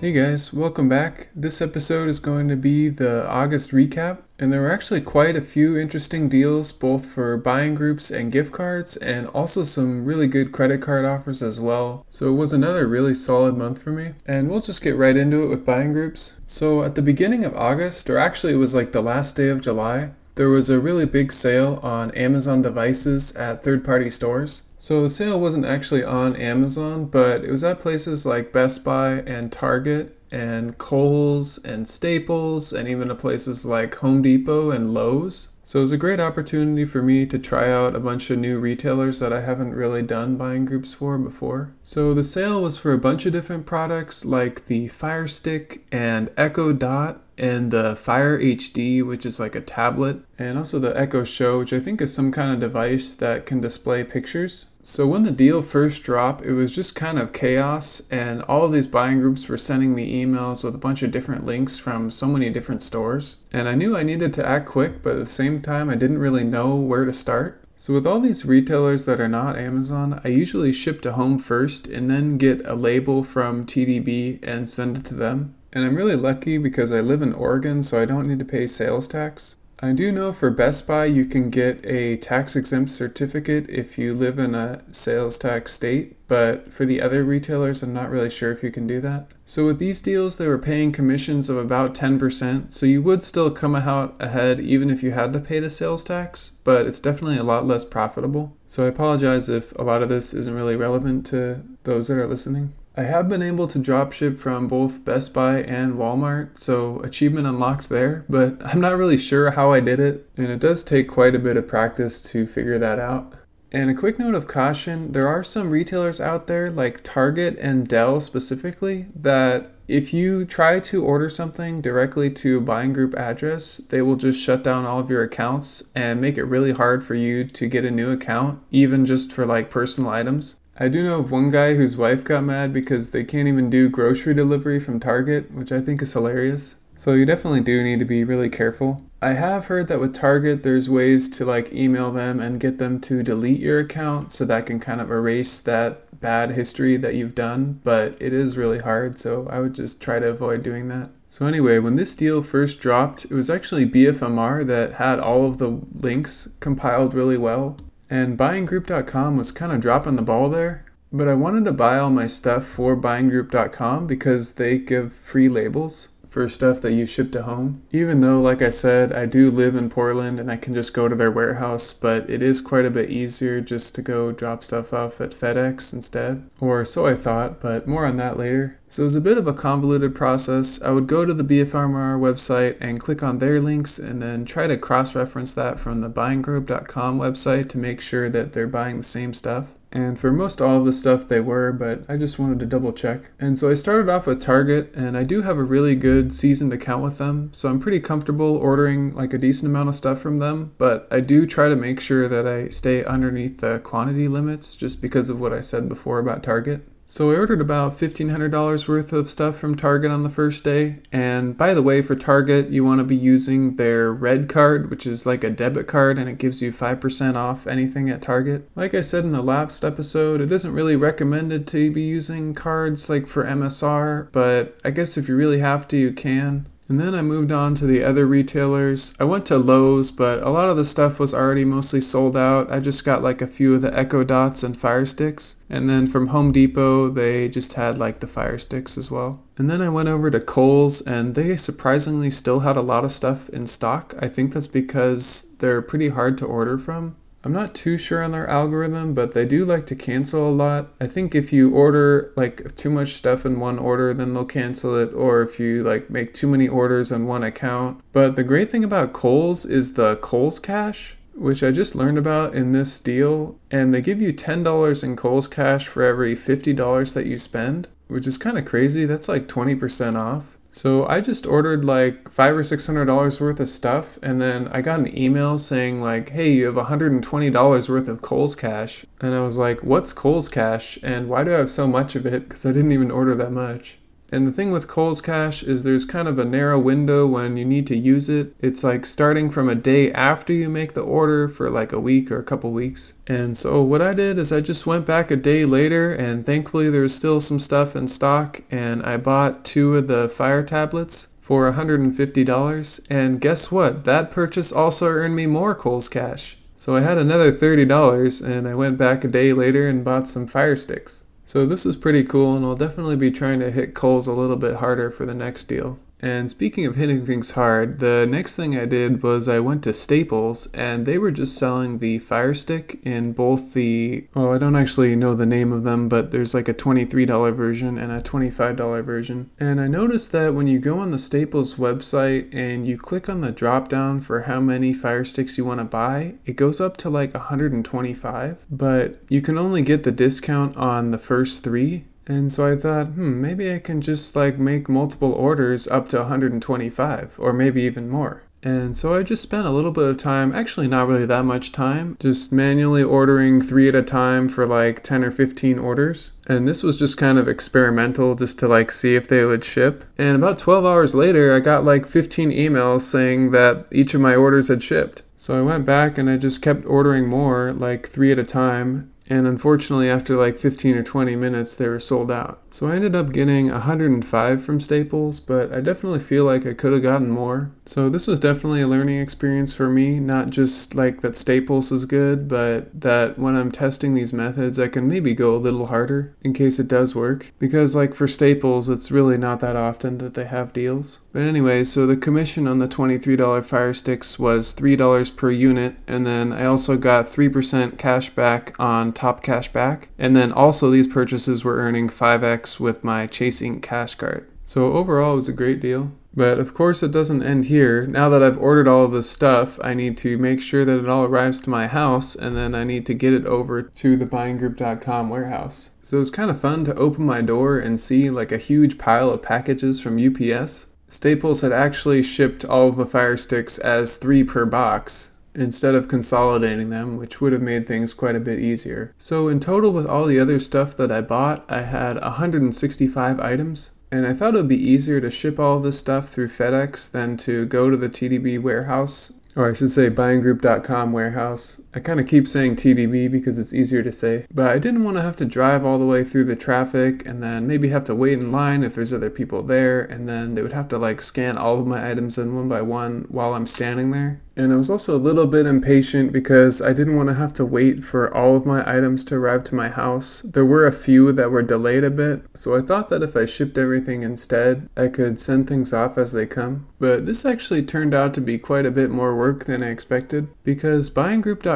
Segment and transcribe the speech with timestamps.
[0.00, 1.28] Hey guys, welcome back.
[1.36, 5.42] This episode is going to be the August recap, and there were actually quite a
[5.42, 10.52] few interesting deals both for buying groups and gift cards, and also some really good
[10.52, 12.06] credit card offers as well.
[12.08, 15.42] So it was another really solid month for me, and we'll just get right into
[15.42, 16.40] it with buying groups.
[16.46, 19.60] So at the beginning of August, or actually it was like the last day of
[19.60, 24.62] July, there was a really big sale on Amazon devices at third party stores.
[24.82, 29.16] So the sale wasn't actually on Amazon, but it was at places like Best Buy
[29.26, 35.50] and Target and Kohl's and Staples and even at places like Home Depot and Lowe's.
[35.64, 38.58] So it was a great opportunity for me to try out a bunch of new
[38.58, 41.70] retailers that I haven't really done buying groups for before.
[41.84, 46.30] So the sale was for a bunch of different products like the Fire Stick and
[46.38, 51.22] Echo Dot and the Fire HD, which is like a tablet, and also the Echo
[51.22, 54.66] Show, which I think is some kind of device that can display pictures.
[54.90, 58.72] So when the deal first dropped, it was just kind of chaos, and all of
[58.72, 62.26] these buying groups were sending me emails with a bunch of different links from so
[62.26, 63.36] many different stores.
[63.52, 66.18] And I knew I needed to act quick, but at the same time, I didn't
[66.18, 67.62] really know where to start.
[67.76, 71.86] So with all these retailers that are not Amazon, I usually ship to home first
[71.86, 75.54] and then get a label from TDB and send it to them.
[75.72, 78.66] And I'm really lucky because I live in Oregon, so I don't need to pay
[78.66, 79.54] sales tax.
[79.82, 84.12] I do know for Best Buy you can get a tax exempt certificate if you
[84.12, 88.52] live in a sales tax state, but for the other retailers, I'm not really sure
[88.52, 89.28] if you can do that.
[89.46, 93.50] So with these deals, they were paying commissions of about 10%, so you would still
[93.50, 97.38] come out ahead even if you had to pay the sales tax, but it's definitely
[97.38, 98.54] a lot less profitable.
[98.66, 102.26] So I apologize if a lot of this isn't really relevant to those that are
[102.26, 102.74] listening.
[102.96, 107.88] I have been able to dropship from both Best Buy and Walmart, so achievement unlocked
[107.88, 111.36] there, but I'm not really sure how I did it, and it does take quite
[111.36, 113.36] a bit of practice to figure that out.
[113.72, 117.86] And a quick note of caution there are some retailers out there, like Target and
[117.86, 123.78] Dell specifically, that if you try to order something directly to a buying group address,
[123.78, 127.14] they will just shut down all of your accounts and make it really hard for
[127.14, 130.60] you to get a new account, even just for like personal items.
[130.82, 133.90] I do know of one guy whose wife got mad because they can't even do
[133.90, 136.76] grocery delivery from Target, which I think is hilarious.
[136.96, 139.02] So you definitely do need to be really careful.
[139.20, 142.98] I have heard that with Target there's ways to like email them and get them
[143.02, 147.34] to delete your account so that can kind of erase that bad history that you've
[147.34, 151.10] done, but it is really hard, so I would just try to avoid doing that.
[151.28, 155.58] So anyway, when this deal first dropped, it was actually BFMR that had all of
[155.58, 157.76] the links compiled really well.
[158.10, 160.82] And buyinggroup.com was kind of dropping the ball there.
[161.12, 166.16] But I wanted to buy all my stuff for buyinggroup.com because they give free labels
[166.30, 167.82] for stuff that you ship to home.
[167.90, 171.08] Even though, like I said, I do live in Portland and I can just go
[171.08, 174.92] to their warehouse, but it is quite a bit easier just to go drop stuff
[174.94, 176.48] off at FedEx instead.
[176.60, 178.78] Or so I thought, but more on that later.
[178.88, 180.80] So it was a bit of a convoluted process.
[180.82, 184.68] I would go to the BFMR website and click on their links and then try
[184.68, 189.04] to cross reference that from the buyinggroup.com website to make sure that they're buying the
[189.04, 189.74] same stuff.
[189.92, 192.92] And for most all of the stuff they were, but I just wanted to double
[192.92, 193.30] check.
[193.40, 196.72] And so I started off with Target, and I do have a really good seasoned
[196.72, 200.38] account with them, so I'm pretty comfortable ordering like a decent amount of stuff from
[200.38, 200.72] them.
[200.78, 205.02] But I do try to make sure that I stay underneath the quantity limits just
[205.02, 206.86] because of what I said before about Target.
[207.10, 211.00] So I ordered about $1,500 worth of stuff from Target on the first day.
[211.10, 215.08] And by the way, for Target, you want to be using their red card, which
[215.08, 218.70] is like a debit card, and it gives you 5% off anything at Target.
[218.76, 223.10] Like I said in the last episode, it isn't really recommended to be using cards
[223.10, 226.68] like for MSR, but I guess if you really have to, you can.
[226.90, 229.14] And then I moved on to the other retailers.
[229.20, 232.68] I went to Lowe's, but a lot of the stuff was already mostly sold out.
[232.68, 235.54] I just got like a few of the Echo Dots and Fire Sticks.
[235.68, 239.40] And then from Home Depot, they just had like the Fire Sticks as well.
[239.56, 243.12] And then I went over to Kohl's, and they surprisingly still had a lot of
[243.12, 244.14] stuff in stock.
[244.18, 247.14] I think that's because they're pretty hard to order from.
[247.42, 250.88] I'm not too sure on their algorithm, but they do like to cancel a lot.
[251.00, 254.96] I think if you order like too much stuff in one order, then they'll cancel
[254.96, 258.02] it, or if you like make too many orders on one account.
[258.12, 262.54] But the great thing about Kohl's is the Kohl's Cash, which I just learned about
[262.54, 267.26] in this deal, and they give you $10 in Kohl's Cash for every $50 that
[267.26, 269.06] you spend, which is kind of crazy.
[269.06, 270.58] That's like 20% off.
[270.72, 274.68] So I just ordered like five or six hundred dollars worth of stuff, and then
[274.68, 278.22] I got an email saying like, "Hey, you have hundred and twenty dollars worth of
[278.22, 281.86] Kohl's cash," and I was like, "What's Kohl's cash, and why do I have so
[281.86, 282.48] much of it?
[282.48, 283.99] Because I didn't even order that much."
[284.32, 287.64] And the thing with Kohl's Cash is there's kind of a narrow window when you
[287.64, 288.54] need to use it.
[288.60, 292.30] It's like starting from a day after you make the order for like a week
[292.30, 293.14] or a couple weeks.
[293.26, 296.90] And so what I did is I just went back a day later and thankfully
[296.90, 301.70] there's still some stuff in stock and I bought two of the fire tablets for
[301.72, 303.00] $150.
[303.10, 304.04] And guess what?
[304.04, 306.56] That purchase also earned me more Kohl's Cash.
[306.76, 310.46] So I had another $30 and I went back a day later and bought some
[310.46, 311.26] fire sticks.
[311.50, 314.54] So this is pretty cool and I'll definitely be trying to hit Kohl's a little
[314.54, 315.98] bit harder for the next deal.
[316.22, 319.92] And speaking of hitting things hard, the next thing I did was I went to
[319.92, 324.76] Staples and they were just selling the Fire Stick in both the, well, I don't
[324.76, 329.04] actually know the name of them, but there's like a $23 version and a $25
[329.04, 329.50] version.
[329.58, 333.40] And I noticed that when you go on the Staples website and you click on
[333.40, 336.96] the drop down for how many Fire Sticks you want to buy, it goes up
[336.98, 342.04] to like 125, but you can only get the discount on the first three.
[342.26, 346.18] And so I thought, hmm, maybe I can just like make multiple orders up to
[346.18, 348.42] 125 or maybe even more.
[348.62, 351.72] And so I just spent a little bit of time, actually not really that much
[351.72, 356.32] time, just manually ordering three at a time for like 10 or 15 orders.
[356.46, 360.04] And this was just kind of experimental just to like see if they would ship.
[360.18, 364.34] And about 12 hours later, I got like 15 emails saying that each of my
[364.34, 365.22] orders had shipped.
[365.36, 369.10] So I went back and I just kept ordering more, like three at a time.
[369.30, 372.60] And unfortunately, after like 15 or 20 minutes, they were sold out.
[372.70, 376.92] So I ended up getting 105 from Staples, but I definitely feel like I could
[376.92, 377.70] have gotten more.
[377.86, 382.06] So this was definitely a learning experience for me, not just like that Staples is
[382.06, 386.34] good, but that when I'm testing these methods, I can maybe go a little harder
[386.42, 387.52] in case it does work.
[387.60, 391.20] Because like for Staples, it's really not that often that they have deals.
[391.32, 396.26] But anyway, so the commission on the $23 Fire Sticks was $3 per unit, and
[396.26, 400.08] then I also got 3% cash back on top cash back.
[400.18, 404.48] And then also these purchases were earning 5x with my Chase Ink Cash card.
[404.64, 406.12] So overall, it was a great deal.
[406.34, 408.06] But of course, it doesn't end here.
[408.06, 411.08] Now that I've ordered all of this stuff, I need to make sure that it
[411.08, 414.26] all arrives to my house, and then I need to get it over to the
[414.26, 415.90] buyinggroup.com warehouse.
[416.02, 418.96] So it was kind of fun to open my door and see like a huge
[418.96, 420.86] pile of packages from UPS.
[421.10, 426.08] Staples had actually shipped all of the Fire Sticks as three per box, instead of
[426.08, 429.12] consolidating them, which would have made things quite a bit easier.
[429.18, 433.92] So, in total, with all the other stuff that I bought, I had 165 items.
[434.12, 437.36] And I thought it would be easier to ship all this stuff through FedEx than
[437.38, 441.80] to go to the TDB warehouse, or I should say buyinggroup.com warehouse.
[441.92, 445.16] I kind of keep saying TDB because it's easier to say, but I didn't want
[445.16, 448.14] to have to drive all the way through the traffic and then maybe have to
[448.14, 451.20] wait in line if there's other people there, and then they would have to like
[451.20, 454.40] scan all of my items in one by one while I'm standing there.
[454.56, 457.64] And I was also a little bit impatient because I didn't want to have to
[457.64, 460.42] wait for all of my items to arrive to my house.
[460.42, 463.46] There were a few that were delayed a bit, so I thought that if I
[463.46, 466.88] shipped everything instead, I could send things off as they come.
[466.98, 470.48] But this actually turned out to be quite a bit more work than I expected
[470.62, 471.08] because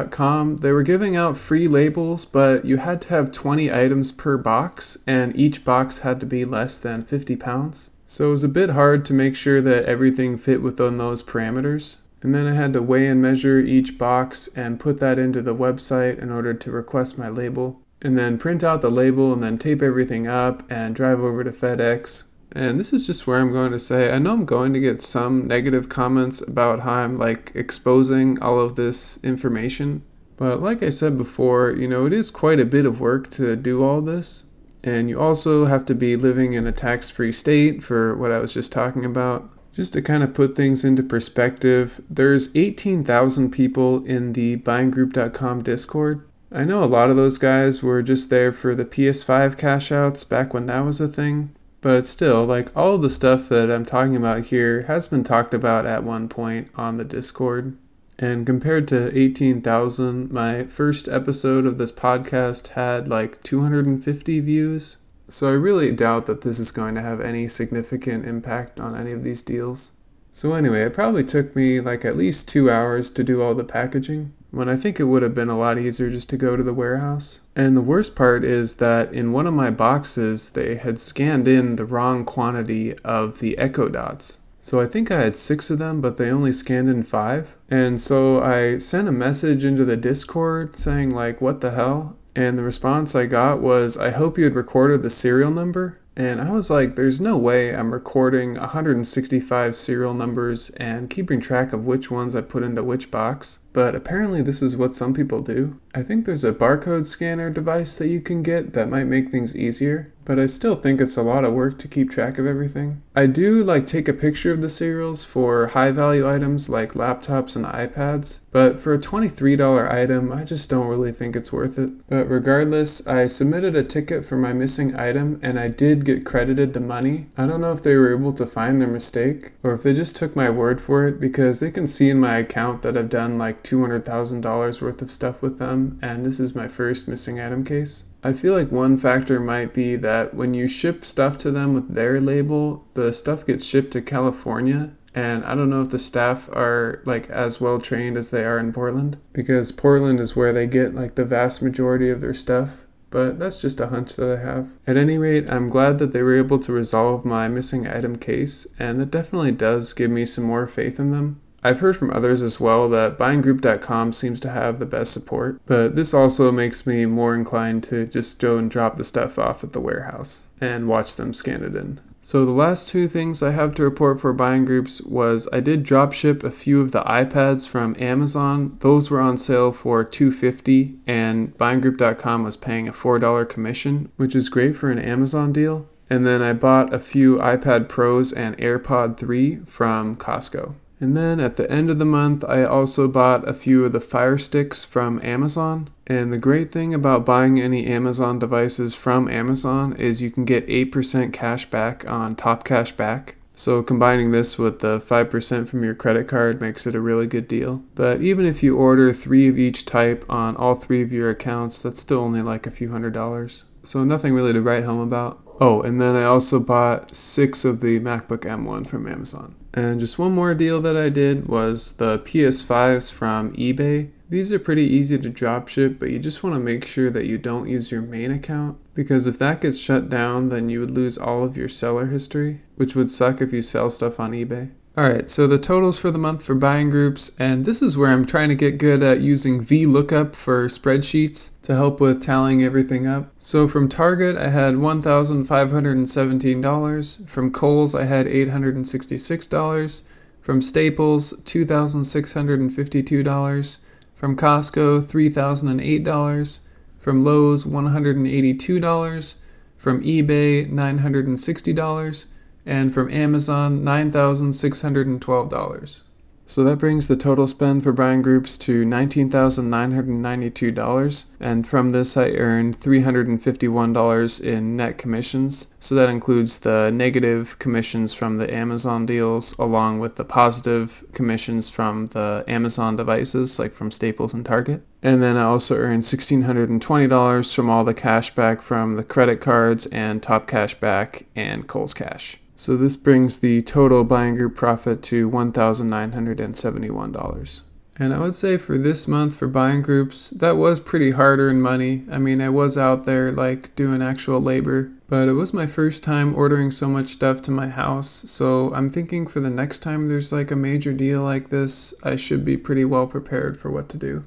[0.05, 4.37] buyinggroup.com, they were giving out free labels, but you had to have 20 items per
[4.37, 7.91] box, and each box had to be less than 50 pounds.
[8.05, 11.97] So it was a bit hard to make sure that everything fit within those parameters.
[12.21, 15.55] And then I had to weigh and measure each box and put that into the
[15.55, 17.81] website in order to request my label.
[18.01, 21.51] And then print out the label and then tape everything up and drive over to
[21.51, 22.25] FedEx.
[22.51, 25.01] And this is just where I'm going to say I know I'm going to get
[25.01, 30.03] some negative comments about how I'm like exposing all of this information.
[30.37, 33.55] But like I said before, you know, it is quite a bit of work to
[33.55, 34.45] do all this.
[34.83, 38.39] And you also have to be living in a tax free state for what I
[38.39, 39.49] was just talking about.
[39.73, 46.25] Just to kind of put things into perspective, there's 18,000 people in the buyinggroup.com Discord.
[46.51, 50.23] I know a lot of those guys were just there for the PS5 cash outs
[50.23, 51.53] back when that was a thing.
[51.85, 55.85] But still, like all the stuff that I'm talking about here has been talked about
[55.85, 57.77] at one point on the Discord.
[58.17, 64.97] And compared to 18,000, my first episode of this podcast had like 250 views.
[65.29, 69.11] So I really doubt that this is going to have any significant impact on any
[69.11, 69.91] of these deals.
[70.31, 73.63] So anyway, it probably took me like at least two hours to do all the
[73.63, 76.63] packaging, when I think it would have been a lot easier just to go to
[76.63, 77.41] the warehouse.
[77.57, 81.75] And the worst part is that in one of my boxes, they had scanned in
[81.75, 84.39] the wrong quantity of the echo dots.
[84.61, 87.57] So I think I had six of them, but they only scanned in five.
[87.69, 92.15] And so I sent a message into the Discord saying, like, what the hell?
[92.33, 95.97] And the response I got was, I hope you had recorded the serial number.
[96.17, 101.73] And I was like, there's no way I'm recording 165 serial numbers and keeping track
[101.73, 103.59] of which ones I put into which box.
[103.73, 105.77] But apparently, this is what some people do.
[105.93, 109.55] I think there's a barcode scanner device that you can get that might make things
[109.57, 110.13] easier.
[110.25, 113.03] But I still think it's a lot of work to keep track of everything.
[113.15, 117.55] I do like take a picture of the serials for high value items like laptops
[117.55, 121.91] and iPads, but for a $23 item, I just don't really think it's worth it.
[122.09, 126.73] But regardless, I submitted a ticket for my missing item and I did get credited
[126.73, 127.27] the money.
[127.37, 130.15] I don't know if they were able to find their mistake or if they just
[130.15, 133.37] took my word for it because they can see in my account that I've done
[133.37, 138.05] like $200,000 worth of stuff with them and this is my first missing item case.
[138.25, 141.93] I feel like one factor might be that when you ship stuff to them with
[141.93, 144.93] their label, the stuff gets shipped to California.
[145.13, 148.57] And I don't know if the staff are like as well trained as they are
[148.57, 152.87] in Portland because Portland is where they get like the vast majority of their stuff.
[153.11, 154.73] But that's just a hunch that I have.
[154.87, 158.65] At any rate, I'm glad that they were able to resolve my missing item case,
[158.79, 161.39] and that definitely does give me some more faith in them.
[161.65, 165.95] I've heard from others as well that buyinggroup.com seems to have the best support, but
[165.95, 169.73] this also makes me more inclined to just go and drop the stuff off at
[169.73, 172.01] the warehouse and watch them scan it in.
[172.21, 175.81] So the last two things I have to report for buying groups was I did
[175.81, 178.77] drop ship a few of the iPads from Amazon.
[178.81, 184.49] Those were on sale for 250 and buyinggroup.com was paying a $4 commission, which is
[184.49, 185.89] great for an Amazon deal.
[186.11, 190.75] And then I bought a few iPad Pros and AirPod 3 from Costco.
[191.05, 194.01] And then at the end of the month, I also bought a few of the
[194.01, 195.91] Fire Sticks from Amazon.
[196.07, 200.65] And the great thing about buying any Amazon devices from Amazon is you can get
[200.65, 203.35] 8% cash back on Top Cash Back.
[203.53, 207.47] So combining this with the 5% from your credit card makes it a really good
[207.47, 207.83] deal.
[207.93, 211.79] But even if you order three of each type on all three of your accounts,
[211.79, 213.65] that's still only like a few hundred dollars.
[213.83, 215.39] So nothing really to write home about.
[215.61, 219.55] Oh, and then I also bought six of the MacBook M1 from Amazon.
[219.75, 224.09] And just one more deal that I did was the PS5s from eBay.
[224.29, 227.37] These are pretty easy to dropship, but you just want to make sure that you
[227.37, 231.17] don't use your main account because if that gets shut down, then you would lose
[231.17, 234.71] all of your seller history, which would suck if you sell stuff on eBay.
[234.97, 238.25] Alright, so the totals for the month for buying groups, and this is where I'm
[238.25, 243.29] trying to get good at using VLOOKUP for spreadsheets to help with tallying everything up.
[243.37, 247.27] So from Target, I had $1,517.
[247.27, 250.01] From Kohl's, I had $866.
[250.39, 253.77] From Staples, $2,652.
[254.13, 256.59] From Costco, $3,008.
[256.99, 259.35] From Lowe's, $182.
[259.75, 262.25] From eBay, $960
[262.65, 266.01] and from Amazon, $9,612.
[266.47, 272.33] So that brings the total spend for buying groups to $19,992, and from this I
[272.33, 275.65] earned $351 in net commissions.
[275.79, 281.67] So that includes the negative commissions from the Amazon deals, along with the positive commissions
[281.67, 284.83] from the Amazon devices, like from Staples and Target.
[285.01, 289.87] And then I also earned $1,620 from all the cash back from the credit cards
[289.87, 292.37] and Top Cash Back and Kohl's Cash.
[292.55, 297.61] So this brings the total buying group profit to $1,971.
[297.97, 301.63] And I would say for this month for buying groups, that was pretty hard earned
[301.63, 302.03] money.
[302.11, 306.03] I mean, I was out there like doing actual labor, but it was my first
[306.03, 308.09] time ordering so much stuff to my house.
[308.29, 312.17] So I'm thinking for the next time there's like a major deal like this, I
[312.17, 314.23] should be pretty well prepared for what to do.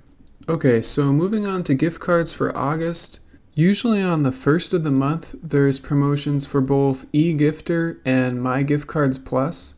[0.49, 3.21] Okay, so moving on to gift cards for August.
[3.59, 8.87] Usually on the first of the month, there's promotions for both eGifter and My Gift
[8.87, 9.75] Cards Plus,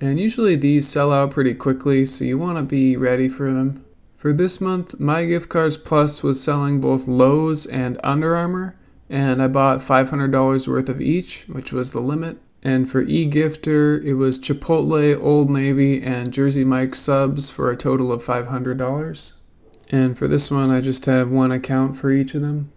[0.00, 3.84] and usually these sell out pretty quickly, so you want to be ready for them.
[4.16, 8.74] For this month, My Gift Cards Plus was selling both Lowe's and Under Armour,
[9.08, 12.38] and I bought $500 worth of each, which was the limit.
[12.64, 18.10] And for eGifter, it was Chipotle, Old Navy, and Jersey Mike subs for a total
[18.10, 19.32] of $500.
[19.92, 22.72] And for this one, I just have one account for each of them.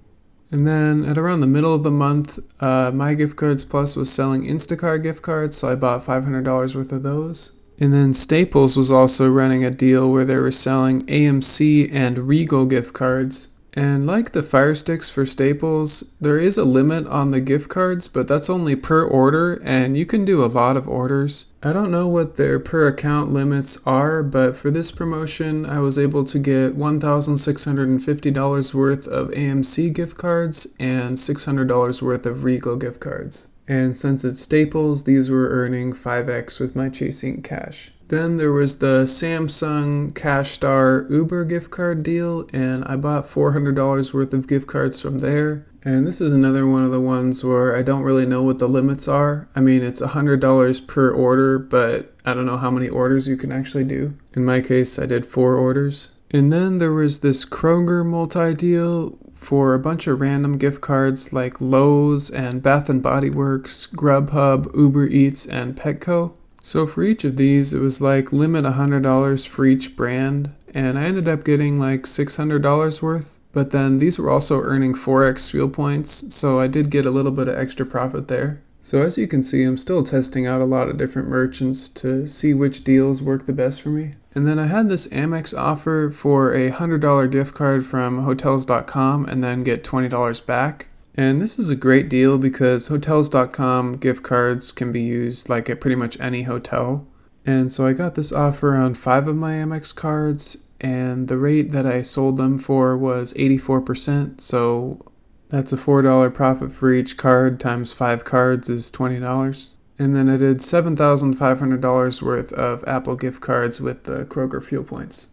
[0.54, 4.12] And then at around the middle of the month, uh, My Gift Cards Plus was
[4.12, 7.54] selling Instacart gift cards, so I bought $500 worth of those.
[7.80, 12.68] And then Staples was also running a deal where they were selling AMC and Regal
[12.68, 13.48] gift cards.
[13.76, 18.08] And like the Fire Sticks for Staples, there is a limit on the gift cards,
[18.08, 21.46] but that's only per order, and you can do a lot of orders.
[21.64, 25.98] I don't know what their per account limits are, but for this promotion, I was
[25.98, 33.00] able to get $1,650 worth of AMC gift cards and $600 worth of Regal gift
[33.00, 33.50] cards.
[33.68, 37.92] And since it's Staples, these were earning 5x with my Chase Ink Cash.
[38.14, 44.14] Then there was the Samsung Cash Star Uber gift card deal, and I bought $400
[44.14, 45.66] worth of gift cards from there.
[45.84, 48.70] And this is another one of the ones where I don't really know what the
[48.70, 49.48] limits are.
[49.56, 53.52] I mean, it's $100 per order, but I don't know how many orders you can
[53.52, 54.16] actually do.
[54.36, 56.10] In my case, I did four orders.
[56.30, 61.34] And then there was this Kroger multi deal for a bunch of random gift cards
[61.34, 66.36] like Lowe's and Bath and Body Works, Grubhub, Uber Eats, and Petco.
[66.66, 71.04] So for each of these, it was like limit $100 for each brand, and I
[71.04, 73.38] ended up getting like $600 worth.
[73.52, 77.34] But then these were also earning 4x fuel points, so I did get a little
[77.34, 78.62] bit of extra profit there.
[78.82, 82.26] So as you can see, I'm still testing out a lot of different merchants to
[82.26, 84.16] see which deals work the best for me.
[84.34, 89.44] And then I had this Amex offer for a $100 gift card from hotels.com and
[89.44, 90.88] then get $20 back.
[91.16, 95.80] And this is a great deal because hotels.com gift cards can be used like at
[95.80, 97.08] pretty much any hotel.
[97.46, 101.72] And so I got this offer on five of my Amex cards, and the rate
[101.72, 104.42] that I sold them for was 84%.
[104.42, 105.06] So
[105.50, 109.70] that's a $4 profit for each card times five cards is $20.
[110.00, 115.30] And then I did $7,500 worth of Apple gift cards with the Kroger fuel points.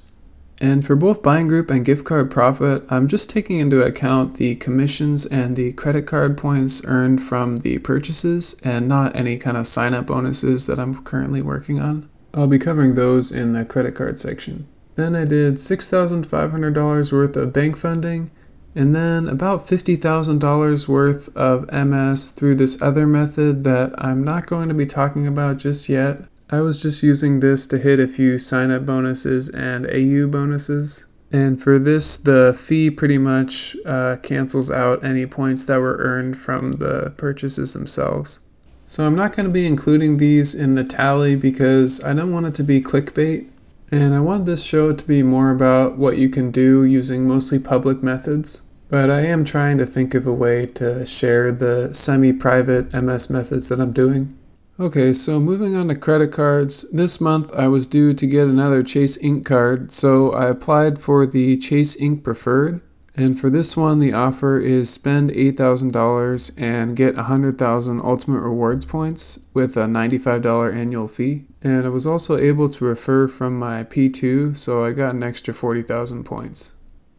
[0.61, 4.55] And for both buying group and gift card profit, I'm just taking into account the
[4.55, 9.67] commissions and the credit card points earned from the purchases and not any kind of
[9.67, 12.07] sign up bonuses that I'm currently working on.
[12.33, 14.65] I'll be covering those in the credit card section.
[14.95, 18.31] Then I did $6,500 worth of bank funding
[18.75, 24.67] and then about $50,000 worth of MS through this other method that I'm not going
[24.69, 26.27] to be talking about just yet.
[26.51, 31.05] I was just using this to hit a few sign up bonuses and AU bonuses.
[31.31, 36.37] And for this, the fee pretty much uh, cancels out any points that were earned
[36.37, 38.39] from the purchases themselves.
[38.87, 42.47] So I'm not going to be including these in the tally because I don't want
[42.47, 43.47] it to be clickbait.
[43.91, 47.57] And I want this show to be more about what you can do using mostly
[47.57, 48.61] public methods.
[48.87, 53.29] But I am trying to think of a way to share the semi private MS
[53.29, 54.35] methods that I'm doing.
[54.79, 56.89] Okay, so moving on to credit cards.
[56.91, 61.25] This month I was due to get another Chase Ink card, so I applied for
[61.25, 62.81] the Chase Ink Preferred.
[63.19, 69.39] And for this one, the offer is spend $8,000 and get 100,000 Ultimate Rewards points
[69.53, 71.43] with a $95 annual fee.
[71.61, 75.53] And I was also able to refer from my P2, so I got an extra
[75.53, 76.77] 40,000 points.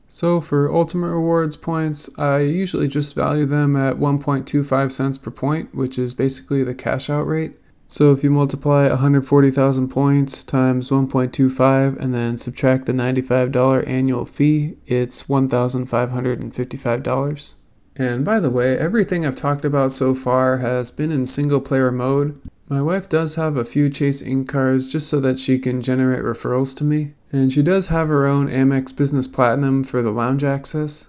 [0.09, 5.75] So for Ultimate Rewards points, I usually just value them at 1.25 cents per point,
[5.75, 7.57] which is basically the cash out rate.
[7.90, 14.76] So if you multiply 140,000 points times 1.25 and then subtract the $95 annual fee,
[14.87, 17.55] it's $1,555.
[17.96, 21.90] And by the way, everything I've talked about so far has been in single player
[21.90, 22.40] mode.
[22.68, 26.22] My wife does have a few Chase Ink cards just so that she can generate
[26.22, 30.44] referrals to me, and she does have her own Amex Business Platinum for the lounge
[30.44, 31.09] access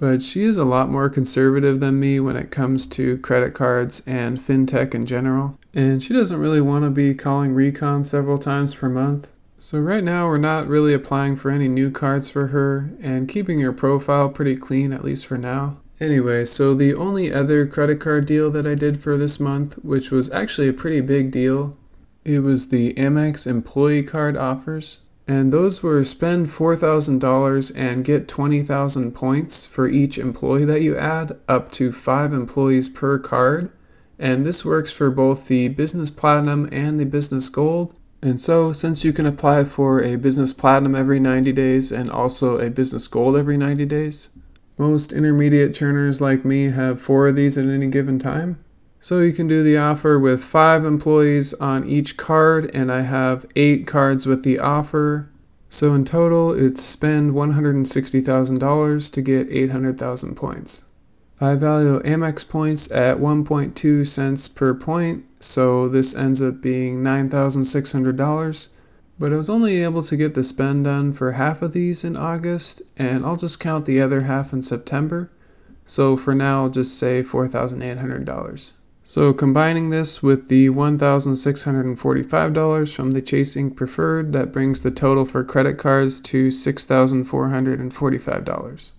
[0.00, 4.02] but she is a lot more conservative than me when it comes to credit cards
[4.06, 5.59] and fintech in general.
[5.72, 9.28] And she doesn't really want to be calling Recon several times per month.
[9.58, 13.60] So, right now, we're not really applying for any new cards for her and keeping
[13.60, 15.76] her profile pretty clean, at least for now.
[16.00, 20.10] Anyway, so the only other credit card deal that I did for this month, which
[20.10, 21.76] was actually a pretty big deal,
[22.24, 29.12] it was the Amex employee card offers and those were spend $4,000 and get 20,000
[29.12, 33.70] points for each employee that you add, up to 5 employees per card.
[34.20, 37.94] And this works for both the Business Platinum and the Business Gold.
[38.20, 42.58] And so, since you can apply for a Business Platinum every 90 days and also
[42.58, 44.28] a Business Gold every 90 days,
[44.76, 48.62] most intermediate churners like me have four of these at any given time.
[48.98, 53.46] So you can do the offer with five employees on each card, and I have
[53.56, 55.30] eight cards with the offer.
[55.70, 60.84] So in total, it's spend $160,000 to get 800,000 points.
[61.42, 68.68] I value Amex points at 1.2 cents per point, so this ends up being $9,600.
[69.18, 72.14] But I was only able to get the spend done for half of these in
[72.14, 75.30] August, and I'll just count the other half in September.
[75.86, 78.72] So for now, I'll just say $4,800.
[79.02, 85.24] So combining this with the $1,645 from the Chase Ink Preferred, that brings the total
[85.24, 88.92] for credit cards to $6,445.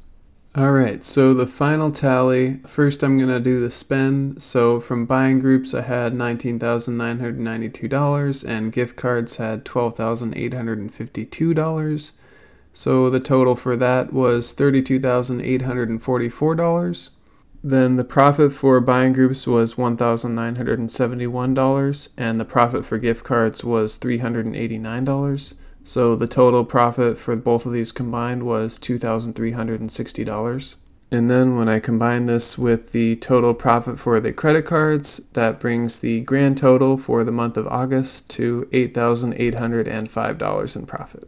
[0.54, 2.58] All right, so the final tally.
[2.66, 4.44] First, I'm going to do the spend.
[4.44, 12.12] So, from buying groups, I had $19,992, and gift cards had $12,852.
[12.74, 17.10] So, the total for that was $32,844.
[17.64, 23.98] Then the profit for buying groups was $1,971, and the profit for gift cards was
[23.98, 25.54] $389.
[25.84, 30.76] So the total profit for both of these combined was $2,360.
[31.14, 35.60] And then when I combine this with the total profit for the credit cards, that
[35.60, 41.26] brings the grand total for the month of August to $8,805 in profit.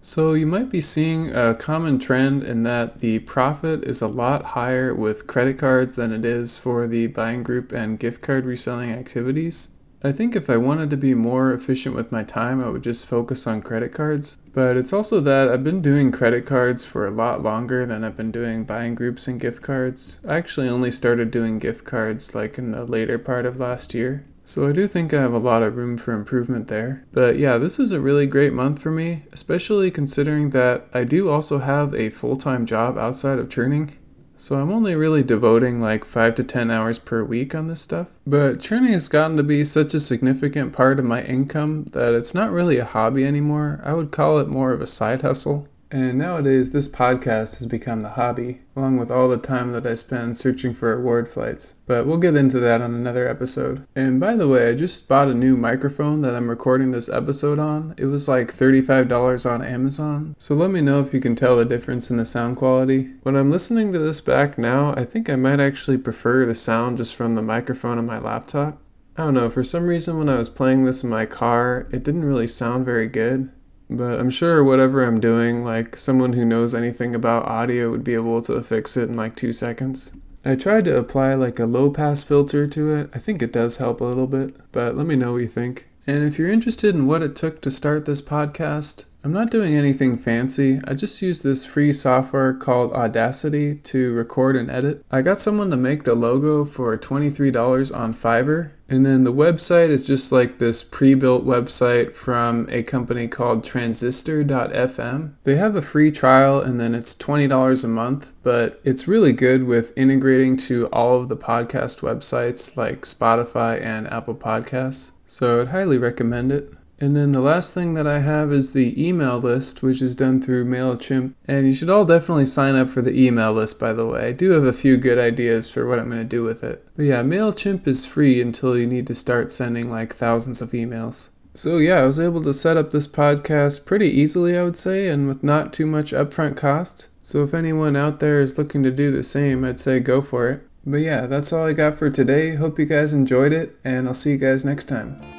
[0.00, 4.44] So you might be seeing a common trend in that the profit is a lot
[4.44, 8.92] higher with credit cards than it is for the buying group and gift card reselling
[8.92, 9.68] activities.
[10.04, 13.06] I think if I wanted to be more efficient with my time, I would just
[13.06, 14.36] focus on credit cards.
[14.52, 18.16] But it's also that I've been doing credit cards for a lot longer than I've
[18.16, 20.20] been doing buying groups and gift cards.
[20.28, 24.24] I actually only started doing gift cards like in the later part of last year.
[24.44, 27.04] So I do think I have a lot of room for improvement there.
[27.12, 31.28] But yeah, this was a really great month for me, especially considering that I do
[31.28, 33.96] also have a full time job outside of churning.
[34.38, 38.08] So I'm only really devoting like 5 to 10 hours per week on this stuff.
[38.26, 42.34] But churning has gotten to be such a significant part of my income that it's
[42.34, 43.80] not really a hobby anymore.
[43.82, 45.66] I would call it more of a side hustle.
[45.90, 49.94] And nowadays, this podcast has become the hobby, along with all the time that I
[49.94, 51.74] spend searching for award flights.
[51.86, 53.86] But we'll get into that on another episode.
[53.94, 57.60] And by the way, I just bought a new microphone that I'm recording this episode
[57.60, 57.94] on.
[57.98, 60.34] It was like $35 on Amazon.
[60.38, 63.12] So let me know if you can tell the difference in the sound quality.
[63.22, 66.96] When I'm listening to this back now, I think I might actually prefer the sound
[66.98, 68.82] just from the microphone on my laptop.
[69.18, 72.02] I don't know, for some reason when I was playing this in my car, it
[72.02, 73.50] didn't really sound very good.
[73.88, 78.14] But I'm sure whatever I'm doing, like someone who knows anything about audio would be
[78.14, 80.12] able to fix it in like two seconds.
[80.44, 83.10] I tried to apply like a low pass filter to it.
[83.14, 85.88] I think it does help a little bit, but let me know what you think.
[86.06, 89.74] And if you're interested in what it took to start this podcast, I'm not doing
[89.74, 90.78] anything fancy.
[90.86, 95.02] I just use this free software called Audacity to record and edit.
[95.10, 98.70] I got someone to make the logo for $23 on Fiverr.
[98.88, 103.64] And then the website is just like this pre built website from a company called
[103.64, 105.32] transistor.fm.
[105.44, 109.64] They have a free trial and then it's $20 a month, but it's really good
[109.64, 115.12] with integrating to all of the podcast websites like Spotify and Apple Podcasts.
[115.26, 116.70] So I'd highly recommend it.
[116.98, 120.40] And then the last thing that I have is the email list, which is done
[120.40, 121.34] through MailChimp.
[121.46, 124.28] And you should all definitely sign up for the email list, by the way.
[124.28, 126.86] I do have a few good ideas for what I'm going to do with it.
[126.96, 131.30] But yeah, MailChimp is free until you need to start sending like thousands of emails.
[131.52, 135.08] So yeah, I was able to set up this podcast pretty easily, I would say,
[135.08, 137.08] and with not too much upfront cost.
[137.20, 140.48] So if anyone out there is looking to do the same, I'd say go for
[140.48, 140.60] it.
[140.84, 142.54] But yeah, that's all I got for today.
[142.54, 145.35] Hope you guys enjoyed it, and I'll see you guys next time.